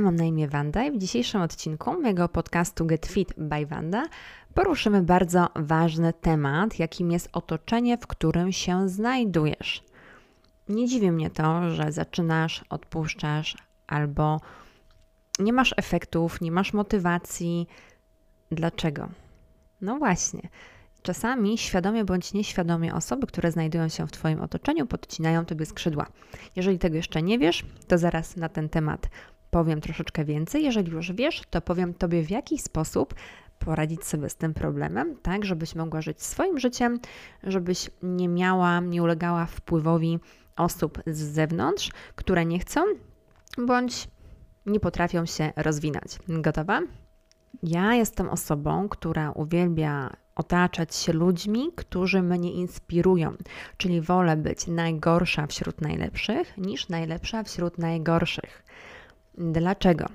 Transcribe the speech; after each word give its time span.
Mam 0.00 0.16
na 0.16 0.24
imię 0.24 0.48
Wanda 0.48 0.84
i 0.84 0.90
w 0.90 0.98
dzisiejszym 0.98 1.40
odcinku 1.40 2.02
mojego 2.02 2.28
podcastu 2.28 2.86
Get 2.86 3.06
Fit 3.06 3.34
by 3.36 3.66
Wanda 3.66 4.04
poruszymy 4.54 5.02
bardzo 5.02 5.48
ważny 5.56 6.12
temat, 6.12 6.78
jakim 6.78 7.12
jest 7.12 7.28
otoczenie, 7.32 7.98
w 7.98 8.06
którym 8.06 8.52
się 8.52 8.88
znajdujesz. 8.88 9.84
Nie 10.68 10.86
dziwi 10.86 11.12
mnie 11.12 11.30
to, 11.30 11.70
że 11.70 11.92
zaczynasz, 11.92 12.64
odpuszczasz 12.70 13.56
albo 13.86 14.40
nie 15.38 15.52
masz 15.52 15.74
efektów, 15.76 16.40
nie 16.40 16.52
masz 16.52 16.72
motywacji. 16.72 17.66
Dlaczego? 18.50 19.08
No 19.80 19.98
właśnie. 19.98 20.48
Czasami 21.02 21.58
świadomie 21.58 22.04
bądź 22.04 22.32
nieświadomie 22.32 22.94
osoby, 22.94 23.26
które 23.26 23.52
znajdują 23.52 23.88
się 23.88 24.06
w 24.06 24.12
Twoim 24.12 24.40
otoczeniu, 24.40 24.86
podcinają 24.86 25.44
Tobie 25.44 25.66
skrzydła. 25.66 26.06
Jeżeli 26.56 26.78
tego 26.78 26.96
jeszcze 26.96 27.22
nie 27.22 27.38
wiesz, 27.38 27.64
to 27.88 27.98
zaraz 27.98 28.36
na 28.36 28.48
ten 28.48 28.68
temat 28.68 29.08
powiem 29.50 29.80
troszeczkę 29.80 30.24
więcej. 30.24 30.64
Jeżeli 30.64 30.92
już 30.92 31.12
wiesz, 31.12 31.42
to 31.50 31.60
powiem 31.60 31.94
Tobie, 31.94 32.22
w 32.22 32.30
jaki 32.30 32.58
sposób 32.58 33.14
poradzić 33.58 34.04
sobie 34.04 34.28
z 34.28 34.36
tym 34.36 34.54
problemem, 34.54 35.16
tak, 35.22 35.44
żebyś 35.44 35.74
mogła 35.74 36.02
żyć 36.02 36.22
swoim 36.22 36.58
życiem, 36.58 37.00
żebyś 37.42 37.90
nie 38.02 38.28
miała, 38.28 38.80
nie 38.80 39.02
ulegała 39.02 39.46
wpływowi 39.46 40.18
osób 40.56 41.02
z 41.06 41.18
zewnątrz, 41.18 41.90
które 42.16 42.46
nie 42.46 42.58
chcą 42.58 42.80
bądź 43.58 44.08
nie 44.66 44.80
potrafią 44.80 45.26
się 45.26 45.52
rozwinąć. 45.56 46.18
Gotowa? 46.28 46.80
Ja 47.62 47.94
jestem 47.94 48.28
osobą, 48.28 48.88
która 48.88 49.30
uwielbia 49.30 50.16
otaczać 50.34 50.94
się 50.96 51.12
ludźmi, 51.12 51.68
którzy 51.76 52.22
mnie 52.22 52.52
inspirują, 52.52 53.34
czyli 53.76 54.00
wolę 54.00 54.36
być 54.36 54.66
najgorsza 54.66 55.46
wśród 55.46 55.80
najlepszych 55.80 56.58
niż 56.58 56.88
najlepsza 56.88 57.42
wśród 57.42 57.78
najgorszych. 57.78 58.64
Dlaczego? 59.38 60.06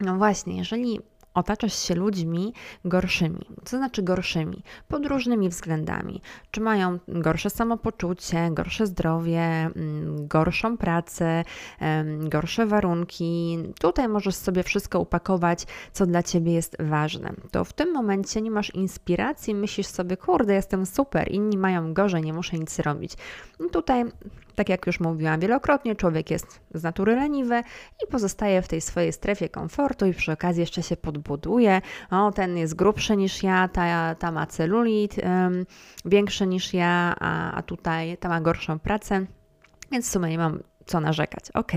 No 0.00 0.16
właśnie, 0.16 0.56
jeżeli 0.56 1.00
otaczasz 1.34 1.78
się 1.78 1.94
ludźmi 1.94 2.52
gorszymi. 2.84 3.40
Co 3.64 3.76
znaczy 3.76 4.02
gorszymi? 4.02 4.62
Pod 4.88 5.06
różnymi 5.06 5.48
względami. 5.48 6.20
Czy 6.50 6.60
mają 6.60 6.98
gorsze 7.08 7.50
samopoczucie, 7.50 8.50
gorsze 8.50 8.86
zdrowie, 8.86 9.40
mm, 9.40 10.28
gorszą 10.28 10.76
pracę, 10.76 11.44
gorsze 12.18 12.66
warunki. 12.66 13.58
Tutaj 13.80 14.08
możesz 14.08 14.34
sobie 14.34 14.62
wszystko 14.62 15.00
upakować, 15.00 15.66
co 15.92 16.06
dla 16.06 16.22
ciebie 16.22 16.52
jest 16.52 16.76
ważne. 16.80 17.32
To 17.50 17.64
w 17.64 17.72
tym 17.72 17.92
momencie 17.92 18.42
nie 18.42 18.50
masz 18.50 18.74
inspiracji, 18.74 19.54
myślisz 19.54 19.86
sobie, 19.86 20.16
kurde, 20.16 20.54
jestem 20.54 20.86
super, 20.86 21.32
inni 21.32 21.56
mają 21.56 21.94
gorzej, 21.94 22.22
nie 22.22 22.32
muszę 22.32 22.58
nic 22.58 22.78
robić. 22.78 23.12
I 23.66 23.70
tutaj 23.70 24.04
tak 24.56 24.68
jak 24.68 24.86
już 24.86 25.00
mówiłam 25.00 25.40
wielokrotnie, 25.40 25.96
człowiek 25.96 26.30
jest 26.30 26.60
z 26.74 26.82
natury 26.82 27.16
leniwy 27.16 27.62
i 28.04 28.10
pozostaje 28.10 28.62
w 28.62 28.68
tej 28.68 28.80
swojej 28.80 29.12
strefie 29.12 29.48
komfortu 29.48 30.06
i 30.06 30.14
przy 30.14 30.32
okazji 30.32 30.60
jeszcze 30.60 30.82
się 30.82 30.96
podbuduje. 30.96 31.80
O, 32.10 32.32
ten 32.32 32.56
jest 32.56 32.74
grubszy 32.74 33.16
niż 33.16 33.42
ja, 33.42 33.68
ta, 33.68 34.14
ta 34.14 34.32
ma 34.32 34.46
celulit 34.46 35.16
większy 36.04 36.46
niż 36.46 36.74
ja, 36.74 37.14
a, 37.20 37.52
a 37.52 37.62
tutaj 37.62 38.16
ta 38.16 38.28
ma 38.28 38.40
gorszą 38.40 38.78
pracę, 38.78 39.26
więc 39.92 40.08
w 40.08 40.10
sumie 40.10 40.28
nie 40.28 40.38
mam 40.38 40.60
co 40.86 41.00
narzekać. 41.00 41.44
Ok, 41.54 41.72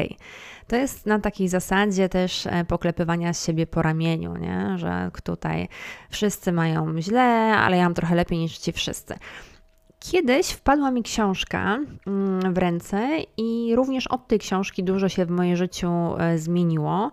to 0.68 0.76
jest 0.76 1.06
na 1.06 1.20
takiej 1.20 1.48
zasadzie 1.48 2.10
też 2.10 2.48
e, 2.48 2.66
poklepywania 2.66 3.34
siebie 3.34 3.68
po 3.68 3.82
ramieniu, 3.82 4.38
nie? 4.38 4.74
że 4.78 5.12
tutaj 5.24 5.68
wszyscy 6.10 6.52
mają 6.52 7.02
źle, 7.02 7.22
ale 7.58 7.78
ja 7.78 7.84
mam 7.84 7.94
trochę 7.94 8.16
lepiej 8.16 8.38
niż 8.38 8.58
ci 8.58 8.72
wszyscy. 8.72 9.16
Kiedyś 10.00 10.50
wpadła 10.50 10.92
mi 10.92 11.04
książka 11.04 11.80
mm, 12.08 12.54
w 12.54 12.58
ręce 12.58 13.08
i 13.38 13.76
również 13.76 14.08
od 14.08 14.28
tej 14.28 14.40
książki 14.40 14.84
dużo 14.84 15.10
się 15.10 15.26
w 15.26 15.30
moim 15.30 15.56
życiu 15.56 15.90
e, 16.18 16.38
zmieniło. 16.38 17.12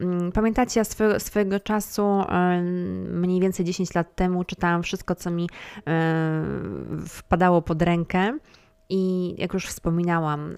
Mm, 0.00 0.32
pamiętacie, 0.32 0.80
ja 0.80 0.84
swego, 0.84 1.20
swojego 1.20 1.60
czasu, 1.60 2.02
e, 2.02 2.62
mniej 3.10 3.40
więcej 3.40 3.66
10 3.66 3.94
lat 3.94 4.14
temu, 4.14 4.44
czytałam 4.44 4.82
wszystko, 4.82 5.14
co 5.14 5.30
mi 5.30 5.48
e, 5.86 6.44
wpadało 7.08 7.62
pod 7.62 7.82
rękę. 7.82 8.38
I 8.92 9.34
jak 9.38 9.54
już 9.54 9.66
wspominałam, 9.66 10.56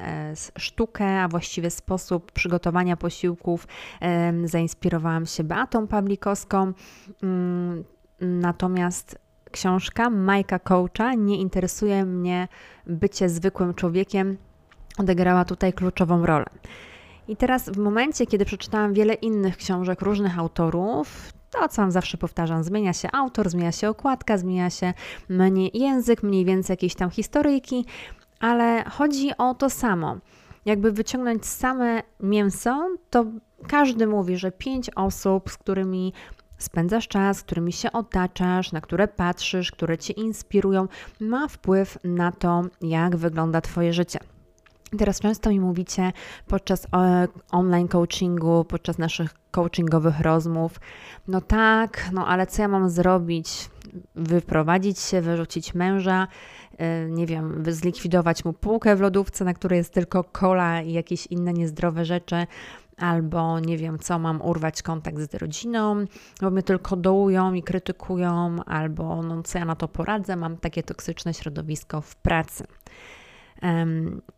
sztukę, 0.59 1.21
a 1.23 1.29
właściwie 1.29 1.71
sposób 1.71 2.33
przygotowania 2.33 2.97
posiłków 2.97 3.67
zainspirowałam 4.45 5.27
się 5.27 5.45
Beatą 5.45 5.87
Pawlikowską. 5.87 6.73
Mm, 7.23 7.85
natomiast 8.21 9.19
książka 9.53 10.11
Majka 10.11 10.59
Coacha 10.59 11.15
Nie 11.15 11.37
interesuje 11.37 12.05
mnie 12.05 12.49
bycie 12.87 13.29
zwykłym 13.29 13.75
człowiekiem 13.75 14.37
odegrała 14.99 15.45
tutaj 15.45 15.73
kluczową 15.73 16.27
rolę. 16.27 16.47
I 17.29 17.37
teraz 17.37 17.69
w 17.69 17.79
momencie, 17.79 18.27
kiedy 18.27 18.45
przeczytałam 18.45 18.95
wiele 18.95 19.15
innych 19.15 19.57
książek 19.57 20.03
różnych 20.03 20.39
autorów, 20.39 21.33
to 21.51 21.69
co 21.69 21.91
zawsze 21.91 22.19
powtarzam, 22.19 22.65
zmienia 22.65 22.93
się 22.93 23.09
autor, 23.13 23.51
zmienia 23.51 23.73
się 23.73 23.89
okładka, 23.89 24.39
zmienia 24.39 24.71
się 24.71 24.95
mniej 25.29 25.71
język, 25.75 26.23
mniej 26.23 26.45
więcej 26.45 26.75
jakieś 26.75 26.95
tam 26.95 27.11
historyjki, 27.11 27.85
ale 28.41 28.85
chodzi 28.91 29.31
o 29.39 29.55
to 29.55 29.71
samo. 29.71 30.17
Jakby 30.65 30.93
wyciągnąć 30.93 31.47
same 31.47 32.03
mięso, 32.21 32.89
to 33.11 33.25
każdy 33.69 34.07
mówi, 34.07 34.37
że 34.37 34.53
pięć 34.53 34.91
osób, 34.91 35.51
z 35.51 35.57
którymi 35.57 36.13
spędzasz 36.63 37.09
czas, 37.09 37.43
którymi 37.43 37.73
się 37.73 37.93
otaczasz, 37.93 38.73
na 38.73 38.81
które 38.81 39.09
patrzysz, 39.09 39.73
które 39.73 39.99
cię 39.99 40.13
inspirują, 40.13 40.89
ma 41.21 41.49
wpływ 41.49 41.99
na 42.05 42.33
to, 42.33 42.63
jak 42.81 43.17
wygląda 43.17 43.61
Twoje 43.61 43.93
życie. 43.93 44.19
Teraz 44.99 45.21
często 45.21 45.51
mi 45.51 45.61
mówicie 45.61 46.13
podczas 46.47 46.87
e, 46.97 47.29
online 47.53 47.89
coachingu, 47.89 48.65
podczas 48.65 48.99
naszych 48.99 49.35
coachingowych 49.51 50.21
rozmów, 50.21 50.81
no 51.29 51.41
tak, 51.41 52.11
no 52.13 52.27
ale 52.27 52.47
co 52.47 52.63
ja 52.63 52.69
mam 52.69 52.91
zrobić? 52.91 53.71
Wyprowadzić 54.15 55.01
się, 55.01 55.21
wyrzucić 55.21 55.75
męża, 55.75 56.29
e, 56.79 57.09
nie 57.09 57.27
wiem, 57.27 57.65
zlikwidować 57.69 58.45
mu 58.45 58.53
półkę 58.53 58.97
w 58.97 59.01
lodówce, 59.01 59.45
na 59.45 59.55
której 59.55 59.77
jest 59.77 59.95
tylko 59.95 60.25
kola 60.25 60.83
i 60.83 60.93
jakieś 60.93 61.27
inne 61.27 61.53
niezdrowe 61.53 62.05
rzeczy, 62.05 62.47
albo 63.03 63.61
nie 63.61 63.79
wiem 63.79 63.99
co, 63.99 64.19
mam 64.19 64.43
urwać 64.43 64.83
kontakt 64.83 65.19
z 65.19 65.35
rodziną, 65.35 66.05
bo 66.41 66.51
mnie 66.51 66.63
tylko 66.63 66.97
dołują 66.97 67.55
i 67.55 67.63
krytykują, 67.63 68.57
albo 68.67 69.23
no 69.23 69.43
co 69.43 69.59
ja 69.59 69.65
na 69.65 69.77
to 69.77 69.89
poradzę, 69.89 70.37
mam 70.37 70.57
takie 70.57 70.83
toksyczne 70.83 71.35
środowisko 71.35 72.01
w 72.01 72.17
pracy. 72.17 72.65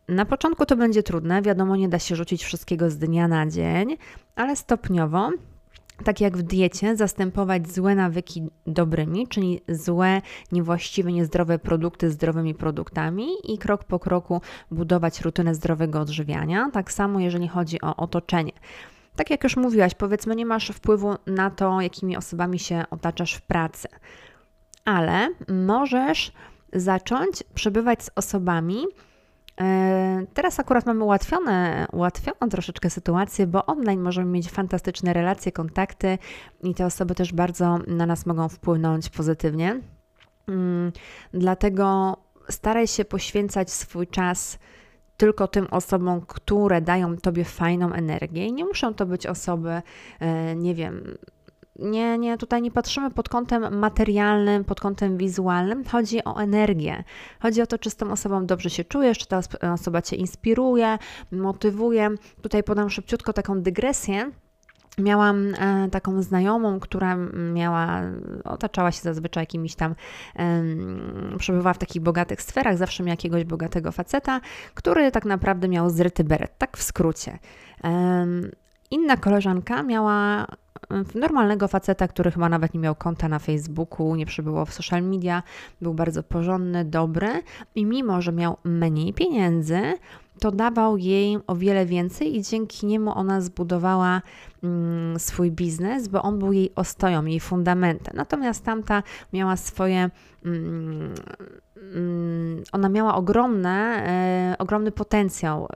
Na 0.07 0.25
początku 0.25 0.65
to 0.65 0.75
będzie 0.75 1.03
trudne, 1.03 1.41
wiadomo, 1.41 1.75
nie 1.75 1.89
da 1.89 1.99
się 1.99 2.15
rzucić 2.15 2.43
wszystkiego 2.43 2.89
z 2.89 2.97
dnia 2.97 3.27
na 3.27 3.47
dzień, 3.47 3.97
ale 4.35 4.55
stopniowo 4.55 5.31
tak 6.03 6.21
jak 6.21 6.37
w 6.37 6.41
diecie, 6.41 6.95
zastępować 6.95 7.71
złe 7.71 7.95
nawyki 7.95 8.43
dobrymi, 8.67 9.27
czyli 9.27 9.61
złe, 9.69 10.21
niewłaściwe, 10.51 11.11
niezdrowe 11.11 11.59
produkty 11.59 12.11
zdrowymi 12.11 12.55
produktami 12.55 13.27
i 13.43 13.57
krok 13.57 13.83
po 13.83 13.99
kroku 13.99 14.41
budować 14.71 15.21
rutynę 15.21 15.55
zdrowego 15.55 15.99
odżywiania. 16.01 16.69
Tak 16.73 16.91
samo, 16.91 17.19
jeżeli 17.19 17.47
chodzi 17.47 17.81
o 17.81 17.95
otoczenie. 17.95 18.51
Tak 19.15 19.29
jak 19.29 19.43
już 19.43 19.57
mówiłaś, 19.57 19.93
powiedzmy, 19.93 20.35
nie 20.35 20.45
masz 20.45 20.69
wpływu 20.69 21.15
na 21.27 21.49
to, 21.49 21.81
jakimi 21.81 22.17
osobami 22.17 22.59
się 22.59 22.83
otaczasz 22.89 23.33
w 23.33 23.41
pracy, 23.41 23.87
ale 24.85 25.29
możesz 25.49 26.31
zacząć 26.73 27.43
przebywać 27.53 28.03
z 28.03 28.09
osobami, 28.15 28.85
teraz 30.33 30.59
akurat 30.59 30.85
mamy 30.85 31.03
ułatwione, 31.03 31.87
ułatwioną 31.91 32.49
troszeczkę 32.51 32.89
sytuację, 32.89 33.47
bo 33.47 33.65
online 33.65 34.01
możemy 34.01 34.31
mieć 34.31 34.49
fantastyczne 34.49 35.13
relacje, 35.13 35.51
kontakty 35.51 36.17
i 36.63 36.73
te 36.73 36.85
osoby 36.85 37.15
też 37.15 37.33
bardzo 37.33 37.79
na 37.87 38.05
nas 38.05 38.25
mogą 38.25 38.49
wpłynąć 38.49 39.09
pozytywnie. 39.09 39.81
Mm, 40.47 40.91
dlatego 41.33 42.17
staraj 42.49 42.87
się 42.87 43.05
poświęcać 43.05 43.71
swój 43.71 44.07
czas 44.07 44.59
tylko 45.17 45.47
tym 45.47 45.67
osobom, 45.71 46.21
które 46.21 46.81
dają 46.81 47.17
tobie 47.17 47.45
fajną 47.45 47.93
energię. 47.93 48.45
I 48.45 48.53
nie 48.53 48.65
muszą 48.65 48.93
to 48.93 49.05
być 49.05 49.27
osoby, 49.27 49.81
e, 50.19 50.55
nie 50.55 50.75
wiem, 50.75 51.17
nie, 51.79 52.17
nie, 52.17 52.37
tutaj 52.37 52.61
nie 52.61 52.71
patrzymy 52.71 53.11
pod 53.11 53.29
kątem 53.29 53.77
materialnym, 53.79 54.63
pod 54.63 54.79
kątem 54.79 55.17
wizualnym. 55.17 55.85
Chodzi 55.85 56.23
o 56.23 56.37
energię. 56.37 57.03
Chodzi 57.39 57.61
o 57.61 57.67
to, 57.67 57.77
czy 57.77 57.89
z 57.89 57.95
tą 57.95 58.11
osobą 58.11 58.45
dobrze 58.45 58.69
się 58.69 58.83
czujesz, 58.83 59.17
czy 59.17 59.27
ta 59.27 59.41
osoba 59.73 60.01
cię 60.01 60.15
inspiruje, 60.15 60.97
motywuje. 61.31 62.09
Tutaj 62.41 62.63
podam 62.63 62.89
szybciutko 62.89 63.33
taką 63.33 63.61
dygresję. 63.61 64.31
Miałam 64.97 65.53
e, 65.55 65.89
taką 65.89 66.21
znajomą, 66.21 66.79
która 66.79 67.15
miała, 67.53 68.01
otaczała 68.43 68.91
się 68.91 69.01
zazwyczaj 69.01 69.41
jakimiś 69.41 69.75
tam, 69.75 69.95
przebywała 71.37 71.73
w 71.73 71.77
takich 71.77 72.01
bogatych 72.01 72.41
sferach, 72.41 72.77
zawsze 72.77 73.03
miała 73.03 73.13
jakiegoś 73.13 73.43
bogatego 73.43 73.91
faceta, 73.91 74.41
który 74.73 75.11
tak 75.11 75.25
naprawdę 75.25 75.67
miał 75.67 75.89
zryty 75.89 76.23
beret, 76.23 76.57
tak 76.57 76.77
w 76.77 76.83
skrócie. 76.83 77.39
Inna 78.91 79.17
koleżanka 79.17 79.83
miała 79.83 80.47
normalnego 81.15 81.67
faceta, 81.67 82.07
który 82.07 82.31
chyba 82.31 82.49
nawet 82.49 82.73
nie 82.73 82.79
miał 82.79 82.95
konta 82.95 83.29
na 83.29 83.39
Facebooku, 83.39 84.15
nie 84.15 84.25
przebywał 84.25 84.65
w 84.65 84.73
social 84.73 85.03
media, 85.03 85.43
był 85.81 85.93
bardzo 85.93 86.23
porządny, 86.23 86.85
dobry 86.85 87.29
i 87.75 87.85
mimo, 87.85 88.21
że 88.21 88.31
miał 88.31 88.57
mniej 88.63 89.13
pieniędzy, 89.13 89.81
to 90.39 90.51
dawał 90.51 90.97
jej 90.97 91.37
o 91.47 91.55
wiele 91.55 91.85
więcej 91.85 92.37
i 92.37 92.41
dzięki 92.41 92.85
niemu 92.85 93.17
ona 93.17 93.41
zbudowała 93.41 94.21
mm, 94.63 95.19
swój 95.19 95.51
biznes, 95.51 96.07
bo 96.07 96.21
on 96.21 96.39
był 96.39 96.53
jej 96.53 96.71
ostoją, 96.75 97.25
jej 97.25 97.39
fundamentem. 97.39 98.13
Natomiast 98.17 98.63
tamta 98.63 99.03
miała 99.33 99.55
swoje. 99.57 100.09
Mm, 100.45 101.13
mm, 101.95 102.63
ona 102.71 102.89
miała 102.89 103.15
ogromne, 103.15 104.03
e, 104.07 104.55
ogromny 104.57 104.91
potencjał 104.91 105.67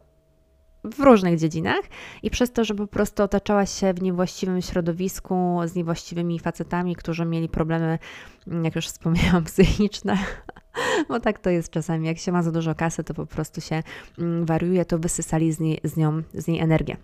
w 0.84 1.00
różnych 1.00 1.40
dziedzinach 1.40 1.82
i 2.24 2.30
przez 2.30 2.52
to, 2.52 2.64
że 2.64 2.76
po 2.76 2.88
prostu 2.88 3.24
otaczała 3.24 3.66
się 3.66 3.94
w 3.94 4.02
niewłaściwym 4.02 4.62
środowisku 4.62 5.60
z 5.66 5.76
niewłaściwymi 5.76 6.40
facetami, 6.40 6.96
którzy 6.96 7.26
mieli 7.26 7.50
problemy, 7.50 8.00
jak 8.64 8.76
już 8.76 8.88
wspomniałam, 8.88 9.44
psychiczne, 9.54 10.18
bo 11.10 11.20
tak 11.20 11.40
to 11.40 11.50
jest 11.50 11.72
czasami, 11.72 12.08
jak 12.08 12.18
się 12.18 12.32
ma 12.32 12.44
za 12.44 12.52
dużo 12.52 12.76
kasy, 12.76 13.04
to 13.04 13.14
po 13.14 13.26
prostu 13.26 13.62
się 13.62 13.84
mm, 14.20 14.46
wariuje, 14.46 14.86
to 14.86 15.00
wysysali 15.00 15.54
z 15.54 15.60
niej, 15.60 15.80
z 15.84 15.98
nią, 15.98 16.22
z 16.34 16.48
niej 16.48 16.60
energię. 16.60 16.98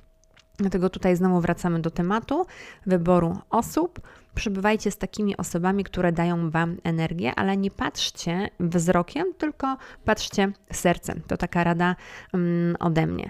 Dlatego 0.58 0.90
tutaj 0.90 1.16
znowu 1.16 1.42
wracamy 1.42 1.80
do 1.80 1.92
tematu 1.92 2.46
wyboru 2.86 3.38
osób. 3.50 4.02
Przybywajcie 4.36 4.92
z 4.92 4.98
takimi 4.98 5.38
osobami, 5.38 5.84
które 5.84 6.12
dają 6.12 6.50
Wam 6.50 6.78
energię, 6.84 7.36
ale 7.36 7.58
nie 7.58 7.72
patrzcie 7.72 8.50
wzrokiem, 8.60 9.26
tylko 9.38 9.78
patrzcie 10.06 10.52
sercem. 10.72 11.22
To 11.28 11.38
taka 11.38 11.64
rada 11.64 11.96
um, 12.34 12.76
ode 12.80 13.08
mnie. 13.08 13.30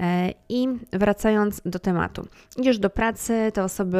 E, 0.00 0.32
I 0.48 0.68
wracając 0.92 1.60
do 1.64 1.78
tematu, 1.78 2.26
idziesz 2.56 2.78
do 2.78 2.90
pracy, 2.90 3.50
te 3.54 3.64
osoby, 3.64 3.98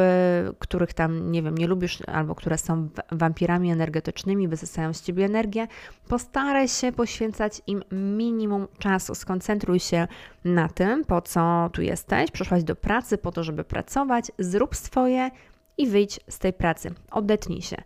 których 0.59 0.93
tam, 0.93 1.31
nie 1.31 1.43
wiem, 1.43 1.57
nie 1.57 1.67
lubisz, 1.67 2.01
albo 2.07 2.35
które 2.35 2.57
są 2.57 2.89
wampirami 3.11 3.71
energetycznymi, 3.71 4.47
wysysają 4.47 4.93
z 4.93 5.01
ciebie 5.01 5.25
energię, 5.25 5.67
postaraj 6.07 6.67
się 6.67 6.91
poświęcać 6.91 7.61
im 7.67 7.83
minimum 7.91 8.67
czasu. 8.79 9.15
Skoncentruj 9.15 9.79
się 9.79 10.07
na 10.45 10.69
tym, 10.69 11.05
po 11.05 11.21
co 11.21 11.69
tu 11.73 11.81
jesteś. 11.81 12.31
Przyszłaś 12.31 12.63
do 12.63 12.75
pracy 12.75 13.17
po 13.17 13.31
to, 13.31 13.43
żeby 13.43 13.63
pracować, 13.63 14.31
zrób 14.39 14.75
swoje 14.75 15.31
i 15.77 15.87
wyjdź 15.87 16.19
z 16.29 16.39
tej 16.39 16.53
pracy. 16.53 16.93
Odetnij 17.11 17.61
się. 17.61 17.77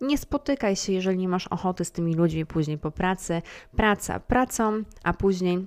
Nie 0.00 0.18
spotykaj 0.18 0.76
się, 0.76 0.92
jeżeli 0.92 1.18
nie 1.18 1.28
masz 1.28 1.46
ochoty 1.46 1.84
z 1.84 1.92
tymi 1.92 2.14
ludźmi 2.14 2.46
później 2.46 2.78
po 2.78 2.90
pracy. 2.90 3.42
Praca 3.76 4.20
pracą, 4.20 4.82
a 5.02 5.12
później 5.12 5.66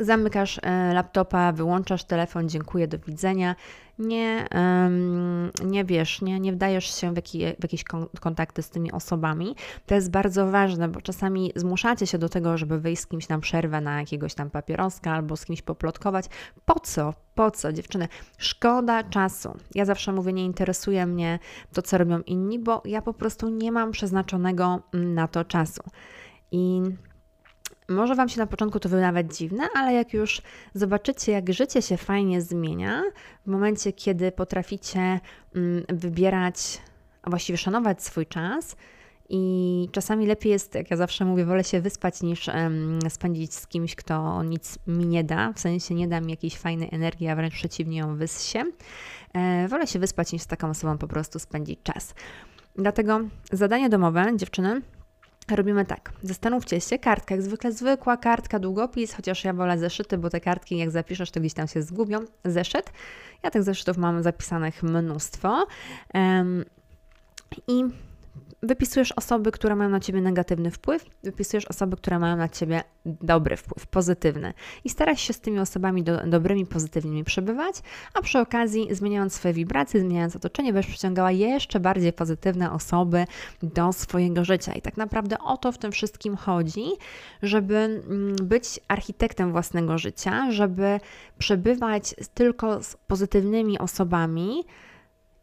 zamykasz 0.00 0.60
e, 0.62 0.94
laptopa, 0.94 1.52
wyłączasz 1.52 2.04
telefon, 2.04 2.48
dziękuję, 2.48 2.88
do 2.88 2.98
widzenia. 2.98 3.56
Nie, 3.98 4.46
nie 5.64 5.84
wiesz, 5.84 6.22
nie, 6.22 6.40
nie 6.40 6.52
wdajesz 6.52 7.00
się 7.00 7.14
w, 7.14 7.18
w 7.58 7.62
jakieś 7.62 7.84
kontakty 8.20 8.62
z 8.62 8.70
tymi 8.70 8.92
osobami. 8.92 9.56
To 9.86 9.94
jest 9.94 10.10
bardzo 10.10 10.50
ważne, 10.50 10.88
bo 10.88 11.00
czasami 11.00 11.52
zmuszacie 11.56 12.06
się 12.06 12.18
do 12.18 12.28
tego, 12.28 12.58
żeby 12.58 12.80
wyjść 12.80 13.02
z 13.02 13.06
kimś 13.06 13.28
na 13.28 13.38
przerwę 13.38 13.80
na 13.80 14.00
jakiegoś 14.00 14.34
tam 14.34 14.50
papieroska 14.50 15.12
albo 15.12 15.36
z 15.36 15.44
kimś 15.44 15.62
poplotkować. 15.62 16.26
Po 16.64 16.80
co? 16.80 17.14
Po 17.34 17.50
co, 17.50 17.72
dziewczyny? 17.72 18.08
Szkoda 18.38 19.04
czasu. 19.04 19.56
Ja 19.74 19.84
zawsze 19.84 20.12
mówię, 20.12 20.32
nie 20.32 20.44
interesuje 20.44 21.06
mnie 21.06 21.38
to, 21.72 21.82
co 21.82 21.98
robią 21.98 22.20
inni, 22.20 22.58
bo 22.58 22.82
ja 22.84 23.02
po 23.02 23.14
prostu 23.14 23.48
nie 23.48 23.72
mam 23.72 23.90
przeznaczonego 23.90 24.82
na 24.92 25.28
to 25.28 25.44
czasu. 25.44 25.82
I 26.52 26.82
może 27.88 28.14
Wam 28.14 28.28
się 28.28 28.40
na 28.40 28.46
początku 28.46 28.80
to 28.80 28.88
wydawać 28.88 29.36
dziwne, 29.36 29.64
ale 29.74 29.92
jak 29.92 30.12
już 30.12 30.42
zobaczycie, 30.74 31.32
jak 31.32 31.52
życie 31.52 31.82
się 31.82 31.96
fajnie 31.96 32.42
zmienia, 32.42 33.02
w 33.46 33.50
momencie, 33.50 33.92
kiedy 33.92 34.32
potraficie 34.32 35.20
mm, 35.54 35.84
wybierać, 35.88 36.56
a 37.22 37.30
właściwie 37.30 37.58
szanować 37.58 38.02
swój 38.02 38.26
czas, 38.26 38.76
i 39.28 39.88
czasami 39.92 40.26
lepiej 40.26 40.52
jest, 40.52 40.74
jak 40.74 40.90
ja 40.90 40.96
zawsze 40.96 41.24
mówię, 41.24 41.44
wolę 41.44 41.64
się 41.64 41.80
wyspać 41.80 42.22
niż 42.22 42.48
um, 42.48 42.98
spędzić 43.08 43.54
z 43.54 43.66
kimś, 43.66 43.94
kto 43.94 44.42
nic 44.42 44.78
mi 44.86 45.06
nie 45.06 45.24
da, 45.24 45.52
w 45.52 45.60
sensie 45.60 45.94
nie 45.94 46.08
da 46.08 46.20
mi 46.20 46.30
jakiejś 46.30 46.58
fajnej 46.58 46.88
energii, 46.92 47.28
a 47.28 47.36
wręcz 47.36 47.54
przeciwnie 47.54 47.98
ją 47.98 48.16
wyssie. 48.16 48.58
E, 49.34 49.68
wolę 49.68 49.86
się 49.86 49.98
wyspać 49.98 50.32
niż 50.32 50.42
z 50.42 50.46
taką 50.46 50.70
osobą 50.70 50.98
po 50.98 51.08
prostu 51.08 51.38
spędzić 51.38 51.80
czas. 51.82 52.14
Dlatego 52.76 53.20
zadanie 53.52 53.88
domowe, 53.88 54.26
dziewczyny, 54.36 54.82
Robimy 55.50 55.84
tak. 55.84 56.12
Zastanówcie 56.22 56.80
się, 56.80 56.98
kartka, 56.98 57.34
jak 57.34 57.44
zwykle 57.44 57.72
zwykła 57.72 58.16
kartka, 58.16 58.58
długopis, 58.58 59.14
chociaż 59.14 59.44
ja 59.44 59.52
wolę 59.52 59.78
zeszyty, 59.78 60.18
bo 60.18 60.30
te 60.30 60.40
kartki, 60.40 60.78
jak 60.78 60.90
zapiszesz, 60.90 61.30
to 61.30 61.40
gdzieś 61.40 61.54
tam 61.54 61.68
się 61.68 61.82
zgubią. 61.82 62.18
Zeszyt. 62.44 62.92
Ja 63.42 63.50
tych 63.50 63.62
zeszytów 63.62 63.96
mam 63.96 64.22
zapisanych 64.22 64.82
mnóstwo. 64.82 65.66
Um, 66.14 66.64
I 67.68 67.84
wypisujesz 68.62 69.12
osoby, 69.12 69.52
które 69.52 69.76
mają 69.76 69.90
na 69.90 70.00
ciebie 70.00 70.20
negatywny 70.20 70.70
wpływ, 70.70 71.04
wypisujesz 71.22 71.64
osoby, 71.64 71.96
które 71.96 72.18
mają 72.18 72.36
na 72.36 72.48
ciebie 72.48 72.82
dobry 73.06 73.56
wpływ, 73.56 73.86
pozytywny. 73.86 74.54
I 74.84 74.90
starasz 74.90 75.20
się 75.20 75.32
z 75.32 75.40
tymi 75.40 75.58
osobami 75.58 76.02
do, 76.02 76.26
dobrymi, 76.26 76.66
pozytywnymi 76.66 77.24
przebywać, 77.24 77.74
a 78.14 78.22
przy 78.22 78.38
okazji, 78.38 78.88
zmieniając 78.90 79.34
swoje 79.34 79.54
wibracje, 79.54 80.00
zmieniając 80.00 80.36
otoczenie, 80.36 80.72
będziesz 80.72 80.90
przyciągała 80.90 81.30
jeszcze 81.30 81.80
bardziej 81.80 82.12
pozytywne 82.12 82.72
osoby 82.72 83.24
do 83.62 83.92
swojego 83.92 84.44
życia. 84.44 84.72
I 84.72 84.82
tak 84.82 84.96
naprawdę 84.96 85.38
o 85.38 85.56
to 85.56 85.72
w 85.72 85.78
tym 85.78 85.92
wszystkim 85.92 86.36
chodzi, 86.36 86.86
żeby 87.42 87.76
mm, 87.76 88.36
być 88.42 88.80
architektem 88.88 89.52
własnego 89.52 89.98
życia, 89.98 90.50
żeby 90.50 91.00
przebywać 91.38 92.14
tylko 92.34 92.82
z 92.82 92.96
pozytywnymi 92.96 93.78
osobami, 93.78 94.64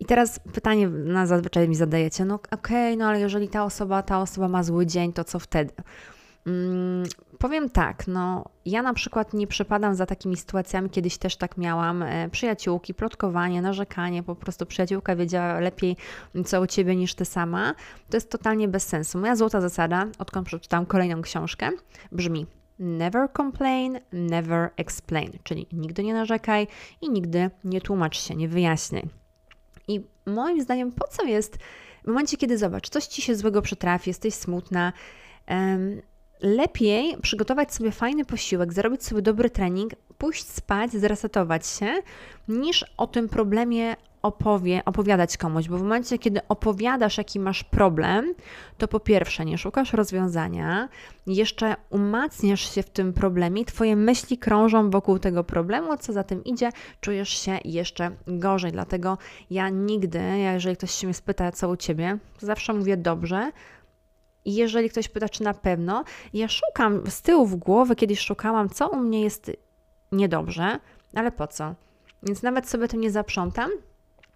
i 0.03 0.05
teraz 0.05 0.39
pytanie 0.39 0.87
na 0.89 1.27
zazwyczaj 1.27 1.69
mi 1.69 1.75
zadajecie, 1.75 2.25
no 2.25 2.35
okej, 2.35 2.49
okay, 2.51 2.97
no 2.97 3.05
ale 3.05 3.19
jeżeli 3.19 3.49
ta 3.49 3.63
osoba, 3.63 4.01
ta 4.01 4.21
osoba 4.21 4.47
ma 4.47 4.63
zły 4.63 4.85
dzień, 4.85 5.13
to 5.13 5.23
co 5.23 5.39
wtedy? 5.39 5.73
Hmm, 6.45 7.03
powiem 7.39 7.69
tak, 7.69 8.07
no 8.07 8.45
ja 8.65 8.81
na 8.81 8.93
przykład 8.93 9.33
nie 9.33 9.47
przypadam 9.47 9.95
za 9.95 10.05
takimi 10.05 10.37
sytuacjami, 10.37 10.89
kiedyś 10.89 11.17
też 11.17 11.35
tak 11.35 11.57
miałam, 11.57 12.03
e, 12.03 12.29
przyjaciółki, 12.29 12.93
plotkowanie, 12.93 13.61
narzekanie, 13.61 14.23
po 14.23 14.35
prostu 14.35 14.65
przyjaciółka 14.65 15.15
wiedziała 15.15 15.59
lepiej 15.59 15.97
co 16.45 16.61
u 16.61 16.67
Ciebie 16.67 16.95
niż 16.95 17.15
Ty 17.15 17.25
sama, 17.25 17.75
to 18.09 18.17
jest 18.17 18.29
totalnie 18.29 18.67
bez 18.67 18.87
sensu. 18.87 19.19
Moja 19.19 19.35
złota 19.35 19.61
zasada, 19.61 20.07
odkąd 20.19 20.47
przeczytałam 20.47 20.85
kolejną 20.85 21.21
książkę, 21.21 21.69
brzmi 22.11 22.45
Never 22.79 23.27
complain, 23.37 23.99
never 24.13 24.69
explain, 24.77 25.31
czyli 25.43 25.67
nigdy 25.71 26.03
nie 26.03 26.13
narzekaj 26.13 26.67
i 27.01 27.09
nigdy 27.09 27.49
nie 27.63 27.81
tłumacz 27.81 28.19
się, 28.19 28.35
nie 28.35 28.47
wyjaśniaj. 28.47 29.22
Moim 30.25 30.61
zdaniem, 30.61 30.91
po 30.91 31.07
co 31.07 31.23
jest 31.23 31.57
w 32.03 32.07
momencie, 32.07 32.37
kiedy 32.37 32.57
zobacz, 32.57 32.89
coś 32.89 33.07
ci 33.07 33.21
się 33.21 33.35
złego 33.35 33.61
przytrafi, 33.61 34.09
jesteś 34.09 34.33
smutna, 34.33 34.93
lepiej 36.43 37.17
przygotować 37.21 37.73
sobie 37.73 37.91
fajny 37.91 38.25
posiłek, 38.25 38.73
zrobić 38.73 39.03
sobie 39.03 39.21
dobry 39.21 39.49
trening, 39.49 39.91
pójść 40.17 40.47
spać, 40.47 40.91
zresetować 40.91 41.67
się, 41.67 41.93
niż 42.47 42.85
o 42.97 43.07
tym 43.07 43.29
problemie 43.29 43.95
opowie, 44.21 44.81
opowiadać 44.85 45.37
komuś, 45.37 45.67
bo 45.67 45.77
w 45.77 45.81
momencie, 45.81 46.17
kiedy 46.17 46.47
opowiadasz, 46.47 47.17
jaki 47.17 47.39
masz 47.39 47.63
problem, 47.63 48.33
to 48.77 48.87
po 48.87 48.99
pierwsze 48.99 49.45
nie 49.45 49.57
szukasz 49.57 49.93
rozwiązania, 49.93 50.89
jeszcze 51.27 51.75
umacniasz 51.89 52.75
się 52.75 52.83
w 52.83 52.89
tym 52.89 53.13
problemie, 53.13 53.65
Twoje 53.65 53.95
myśli 53.95 54.37
krążą 54.37 54.89
wokół 54.89 55.19
tego 55.19 55.43
problemu, 55.43 55.97
co 55.97 56.13
za 56.13 56.23
tym 56.23 56.43
idzie, 56.43 56.69
czujesz 57.01 57.29
się 57.29 57.59
jeszcze 57.65 58.11
gorzej. 58.27 58.71
Dlatego 58.71 59.17
ja 59.49 59.69
nigdy, 59.69 60.21
jeżeli 60.53 60.77
ktoś 60.77 60.91
się 60.91 61.07
mnie 61.07 61.13
spyta, 61.13 61.51
co 61.51 61.69
u 61.69 61.75
Ciebie, 61.75 62.17
to 62.39 62.45
zawsze 62.45 62.73
mówię 62.73 62.97
dobrze, 62.97 63.51
i 64.45 64.55
jeżeli 64.55 64.89
ktoś 64.89 65.09
pyta, 65.09 65.29
czy 65.29 65.43
na 65.43 65.53
pewno, 65.53 66.03
ja 66.33 66.47
szukam 66.47 67.11
z 67.11 67.21
tyłu 67.21 67.45
w 67.45 67.55
głowy, 67.55 67.95
kiedyś 67.95 68.19
szukałam, 68.19 68.69
co 68.69 68.89
u 68.89 68.97
mnie 68.97 69.21
jest 69.21 69.51
niedobrze, 70.11 70.79
ale 71.15 71.31
po 71.31 71.47
co? 71.47 71.75
Więc 72.23 72.43
nawet 72.43 72.69
sobie 72.69 72.87
tym 72.87 73.01
nie 73.01 73.11
zaprzątam, 73.11 73.71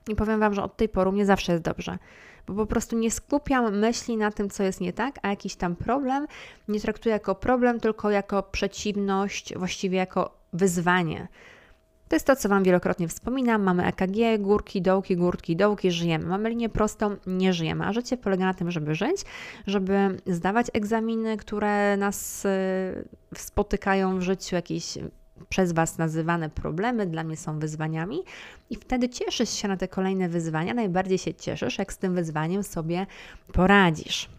i 0.07 0.15
powiem 0.15 0.39
Wam, 0.39 0.53
że 0.53 0.63
od 0.63 0.77
tej 0.77 0.89
pory 0.89 1.11
mnie 1.11 1.25
zawsze 1.25 1.51
jest 1.51 1.63
dobrze, 1.63 1.97
bo 2.47 2.53
po 2.53 2.65
prostu 2.65 2.97
nie 2.97 3.11
skupiam 3.11 3.77
myśli 3.77 4.17
na 4.17 4.31
tym, 4.31 4.49
co 4.49 4.63
jest 4.63 4.81
nie 4.81 4.93
tak, 4.93 5.15
a 5.21 5.29
jakiś 5.29 5.55
tam 5.55 5.75
problem 5.75 6.27
nie 6.67 6.79
traktuję 6.79 7.13
jako 7.13 7.35
problem, 7.35 7.79
tylko 7.79 8.09
jako 8.09 8.43
przeciwność, 8.43 9.57
właściwie 9.57 9.97
jako 9.97 10.37
wyzwanie. 10.53 11.27
To 12.09 12.15
jest 12.15 12.27
to, 12.27 12.35
co 12.35 12.49
Wam 12.49 12.63
wielokrotnie 12.63 13.07
wspominam. 13.07 13.63
Mamy 13.63 13.85
EKG, 13.85 14.39
górki, 14.39 14.81
dołki, 14.81 15.15
górki, 15.15 15.55
dołki, 15.55 15.91
żyjemy. 15.91 16.25
Mamy 16.25 16.49
linię 16.49 16.69
prostą, 16.69 17.15
nie 17.27 17.53
żyjemy. 17.53 17.85
A 17.85 17.93
życie 17.93 18.17
polega 18.17 18.45
na 18.45 18.53
tym, 18.53 18.71
żeby 18.71 18.95
żyć, 18.95 19.17
żeby 19.67 20.17
zdawać 20.25 20.67
egzaminy, 20.73 21.37
które 21.37 21.97
nas 21.97 22.45
y, 22.45 22.49
spotykają 23.35 24.19
w 24.19 24.21
życiu, 24.21 24.55
jakieś 24.55 24.97
przez 25.49 25.71
Was 25.71 25.97
nazywane 25.97 26.49
problemy 26.49 27.05
dla 27.05 27.23
mnie 27.23 27.37
są 27.37 27.59
wyzwaniami, 27.59 28.23
i 28.69 28.75
wtedy 28.75 29.09
cieszysz 29.09 29.49
się 29.49 29.67
na 29.67 29.77
te 29.77 29.87
kolejne 29.87 30.29
wyzwania. 30.29 30.73
Najbardziej 30.73 31.17
się 31.17 31.33
cieszysz, 31.33 31.77
jak 31.77 31.93
z 31.93 31.97
tym 31.97 32.15
wyzwaniem 32.15 32.63
sobie 32.63 33.05
poradzisz. 33.53 34.29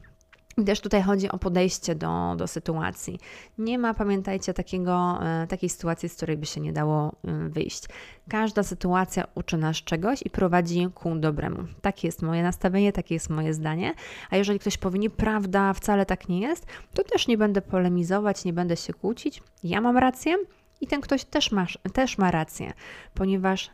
Też 0.67 0.81
tutaj 0.81 1.03
chodzi 1.03 1.29
o 1.29 1.39
podejście 1.39 1.95
do, 1.95 2.35
do 2.37 2.47
sytuacji. 2.47 3.19
Nie 3.59 3.79
ma, 3.79 3.95
pamiętajcie, 3.95 4.55
takiego, 4.55 5.19
e, 5.23 5.47
takiej 5.47 5.69
sytuacji, 5.69 6.09
z 6.09 6.17
której 6.17 6.37
by 6.37 6.47
się 6.47 6.61
nie 6.61 6.73
dało 6.73 7.13
e, 7.25 7.49
wyjść. 7.49 7.85
Każda 8.29 8.63
sytuacja 8.63 9.27
uczy 9.35 9.57
nas 9.57 9.77
czegoś 9.77 10.23
i 10.25 10.31
prowadzi 10.31 10.89
ku 10.95 11.15
dobremu. 11.15 11.65
Takie 11.81 12.09
jest 12.09 12.23
moje 12.23 12.43
nastawienie, 12.43 12.93
takie 12.93 13.15
jest 13.15 13.31
moje 13.31 13.55
zdanie. 13.55 13.95
A 14.31 14.37
jeżeli 14.37 14.59
ktoś 14.59 14.79
powie, 14.79 14.99
nieprawda, 14.99 15.73
wcale 15.73 16.07
tak 16.07 16.29
nie 16.29 16.41
jest, 16.41 16.67
to 16.95 17.05
też 17.05 17.29
nie 17.29 17.39
będę 17.39 17.63
polemizować, 17.63 18.45
nie 18.45 18.53
będę 18.53 18.77
się 18.77 18.95
kłócić. 18.95 19.43
Ja 19.65 19.81
mam 19.81 19.99
rację, 19.99 20.37
I 20.81 20.87
ten 20.87 21.01
ktoś 21.01 21.25
też 21.25 21.53
ma, 21.53 21.67
też 21.93 22.19
ma 22.19 22.31
rację, 22.31 22.73
ponieważ 23.15 23.71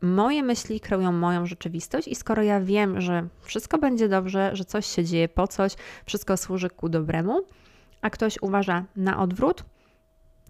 moje 0.00 0.42
myśli 0.42 0.80
kreują 0.80 1.12
moją 1.12 1.46
rzeczywistość, 1.46 2.08
i 2.08 2.14
skoro 2.14 2.42
ja 2.42 2.60
wiem, 2.60 3.00
że 3.00 3.28
wszystko 3.40 3.78
będzie 3.78 4.08
dobrze, 4.08 4.50
że 4.52 4.64
coś 4.64 4.86
się 4.86 5.04
dzieje 5.04 5.28
po 5.28 5.48
coś, 5.48 5.72
wszystko 6.06 6.36
służy 6.36 6.70
ku 6.70 6.88
dobremu, 6.88 7.40
a 8.00 8.10
ktoś 8.10 8.38
uważa 8.42 8.84
na 8.96 9.20
odwrót, 9.20 9.64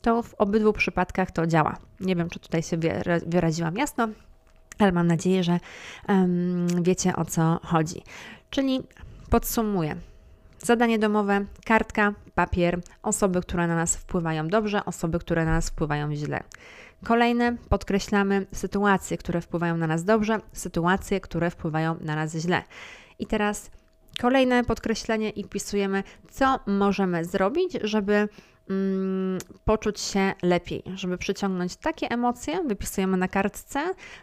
to 0.02 0.22
w 0.22 0.34
obydwu 0.34 0.72
przypadkach 0.72 1.30
to 1.30 1.46
działa. 1.46 1.76
Nie 2.00 2.16
wiem, 2.16 2.30
czy 2.30 2.40
tutaj 2.40 2.62
się 2.62 2.76
wyraziłam 3.26 3.76
jasno, 3.76 4.08
ale 4.78 4.92
mam 4.92 5.06
nadzieję, 5.06 5.44
że 5.44 5.60
um, 6.08 6.66
wiecie 6.82 7.16
o 7.16 7.24
co 7.24 7.60
chodzi. 7.62 8.02
Czyli 8.50 8.82
podsumuję. 9.30 9.96
Zadanie 10.58 10.98
domowe, 10.98 11.44
kartka, 11.64 12.14
papier, 12.34 12.80
osoby, 13.02 13.40
które 13.40 13.66
na 13.66 13.76
nas 13.76 13.96
wpływają 13.96 14.48
dobrze, 14.48 14.84
osoby, 14.84 15.18
które 15.18 15.44
na 15.44 15.50
nas 15.50 15.70
wpływają 15.70 16.14
źle. 16.14 16.42
Kolejne 17.04 17.56
podkreślamy 17.68 18.46
sytuacje, 18.52 19.18
które 19.18 19.40
wpływają 19.40 19.76
na 19.76 19.86
nas 19.86 20.04
dobrze, 20.04 20.38
sytuacje, 20.52 21.20
które 21.20 21.50
wpływają 21.50 21.96
na 22.00 22.16
nas 22.16 22.34
źle. 22.34 22.62
I 23.18 23.26
teraz 23.26 23.70
kolejne 24.20 24.64
podkreślenie 24.64 25.30
i 25.30 25.44
wpisujemy, 25.44 26.02
co 26.30 26.60
możemy 26.66 27.24
zrobić, 27.24 27.72
żeby 27.82 28.28
poczuć 29.64 30.00
się 30.00 30.32
lepiej, 30.42 30.82
żeby 30.94 31.18
przyciągnąć 31.18 31.76
takie 31.76 32.08
emocje, 32.10 32.64
wypisujemy 32.66 33.16
na 33.16 33.28
kartce, 33.28 33.80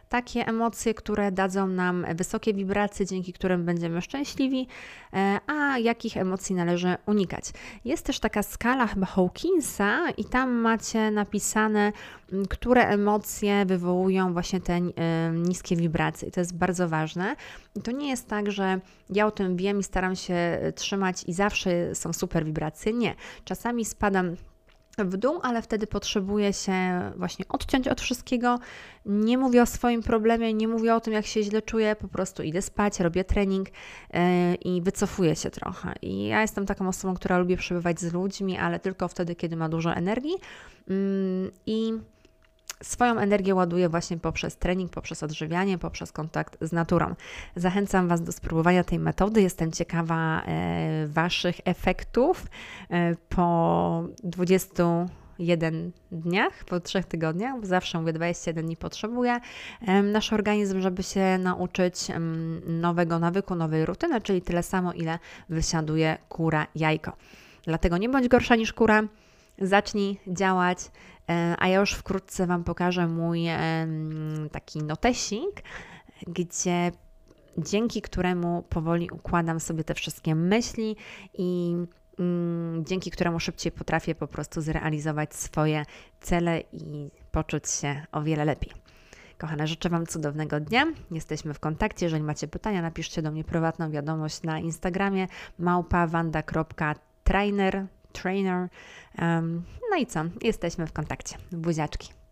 takie 0.09 0.47
emocje, 0.47 0.93
które 0.93 1.31
dadzą 1.31 1.67
nam 1.67 2.05
wysokie 2.15 2.53
wibracje, 2.53 3.05
dzięki 3.05 3.33
którym 3.33 3.65
będziemy 3.65 4.01
szczęśliwi, 4.01 4.67
e, 5.13 5.39
a 5.47 5.77
jakich 5.77 6.17
emocji 6.17 6.55
należy 6.55 6.95
unikać. 7.05 7.45
Jest 7.85 8.05
też 8.05 8.19
taka 8.19 8.43
skala 8.43 8.87
chyba 8.87 9.05
Hawkinsa 9.05 10.11
i 10.17 10.25
tam 10.25 10.51
macie 10.51 11.11
napisane, 11.11 11.91
które 12.49 12.87
emocje 12.87 13.65
wywołują 13.65 14.33
właśnie 14.33 14.61
te 14.61 14.73
e, 14.73 14.81
niskie 15.33 15.75
wibracje. 15.75 16.27
I 16.27 16.31
to 16.31 16.39
jest 16.39 16.57
bardzo 16.57 16.89
ważne. 16.89 17.35
I 17.75 17.81
to 17.81 17.91
nie 17.91 18.09
jest 18.09 18.27
tak, 18.27 18.51
że 18.51 18.79
ja 19.09 19.27
o 19.27 19.31
tym 19.31 19.57
wiem 19.57 19.79
i 19.79 19.83
staram 19.83 20.15
się 20.15 20.59
trzymać 20.75 21.23
i 21.27 21.33
zawsze 21.33 21.95
są 21.95 22.13
super 22.13 22.45
wibracje. 22.45 22.93
Nie. 22.93 23.15
Czasami 23.43 23.85
spadam 23.85 24.35
w 24.97 25.17
dół, 25.17 25.39
ale 25.43 25.61
wtedy 25.61 25.87
potrzebuję 25.87 26.53
się 26.53 26.73
właśnie 27.17 27.45
odciąć 27.49 27.87
od 27.87 28.01
wszystkiego. 28.01 28.59
Nie 29.05 29.37
mówię 29.37 29.61
o 29.61 29.65
swoim 29.65 30.03
problemie, 30.03 30.53
nie 30.53 30.67
mówię 30.67 30.95
o 30.95 30.99
tym, 30.99 31.13
jak 31.13 31.25
się 31.25 31.43
źle 31.43 31.61
czuję, 31.61 31.95
po 31.95 32.07
prostu 32.07 32.43
idę 32.43 32.61
spać, 32.61 32.99
robię 32.99 33.23
trening 33.23 33.69
yy, 34.13 34.19
i 34.55 34.81
wycofuję 34.81 35.35
się 35.35 35.49
trochę. 35.49 35.93
I 36.01 36.25
ja 36.25 36.41
jestem 36.41 36.65
taką 36.65 36.87
osobą, 36.87 37.13
która 37.13 37.37
lubi 37.37 37.57
przebywać 37.57 37.99
z 37.99 38.13
ludźmi, 38.13 38.57
ale 38.57 38.79
tylko 38.79 39.07
wtedy, 39.07 39.35
kiedy 39.35 39.55
ma 39.55 39.69
dużo 39.69 39.93
energii. 39.93 40.35
Yy, 40.87 41.51
I 41.65 41.93
swoją 42.85 43.17
energię 43.17 43.55
ładuję 43.55 43.89
właśnie 43.89 44.17
poprzez 44.17 44.57
trening, 44.57 44.91
poprzez 44.91 45.23
odżywianie, 45.23 45.77
poprzez 45.77 46.11
kontakt 46.11 46.57
z 46.61 46.71
naturą. 46.71 47.15
Zachęcam 47.55 48.07
Was 48.07 48.21
do 48.21 48.31
spróbowania 48.31 48.83
tej 48.83 48.99
metody. 48.99 49.41
Jestem 49.41 49.71
ciekawa 49.71 50.41
e, 50.45 51.07
Waszych 51.07 51.55
efektów 51.65 52.45
e, 52.89 53.15
po 53.29 54.03
21 54.23 55.91
dniach, 56.11 56.65
po 56.65 56.79
trzech 56.79 57.05
tygodniach, 57.05 57.61
bo 57.61 57.67
zawsze 57.67 57.99
mówię 57.99 58.13
21 58.13 58.65
dni 58.65 58.77
potrzebuję, 58.77 59.39
nasz 60.03 60.33
organizm, 60.33 60.81
żeby 60.81 61.03
się 61.03 61.37
nauczyć 61.37 62.07
nowego 62.67 63.19
nawyku, 63.19 63.55
nowej 63.55 63.85
rutyny, 63.85 64.21
czyli 64.21 64.41
tyle 64.41 64.63
samo, 64.63 64.93
ile 64.93 65.19
wysiaduje 65.49 66.17
kura 66.29 66.67
jajko. 66.75 67.13
Dlatego 67.63 67.97
nie 67.97 68.09
bądź 68.09 68.27
gorsza 68.27 68.55
niż 68.55 68.73
kura, 68.73 69.03
zacznij 69.57 70.19
działać, 70.27 70.79
e, 71.29 71.55
a 71.59 71.67
ja 71.67 71.79
już 71.79 71.91
wkrótce 71.91 72.47
Wam 72.47 72.63
pokażę 72.63 73.07
mój 73.07 73.43
taki 74.51 74.79
notesik, 74.79 75.63
gdzie 76.27 76.91
dzięki 77.57 78.01
któremu 78.01 78.63
powoli 78.69 79.09
układam 79.11 79.59
sobie 79.59 79.83
te 79.83 79.93
wszystkie 79.93 80.35
myśli 80.35 80.95
i 81.33 81.75
mm, 82.19 82.85
dzięki 82.85 83.11
któremu 83.11 83.39
szybciej 83.39 83.71
potrafię 83.71 84.15
po 84.15 84.27
prostu 84.27 84.61
zrealizować 84.61 85.35
swoje 85.35 85.85
cele 86.21 86.61
i 86.71 87.11
poczuć 87.31 87.69
się 87.69 88.05
o 88.11 88.21
wiele 88.21 88.45
lepiej. 88.45 88.71
Kochane, 89.37 89.67
życzę 89.67 89.89
Wam 89.89 90.05
cudownego 90.05 90.59
dnia. 90.59 90.85
Jesteśmy 91.11 91.53
w 91.53 91.59
kontakcie. 91.59 92.05
Jeżeli 92.05 92.23
macie 92.23 92.47
pytania, 92.47 92.81
napiszcie 92.81 93.21
do 93.21 93.31
mnie 93.31 93.43
prywatną 93.43 93.91
wiadomość 93.91 94.43
na 94.43 94.59
Instagramie 94.59 95.27
małpawanda.trainer 95.59 97.85
trainer. 98.21 98.67
No 99.91 99.97
i 99.99 100.05
co? 100.05 100.19
Jesteśmy 100.41 100.87
w 100.87 100.93
kontakcie. 100.93 101.37
Buziaczki. 101.51 102.24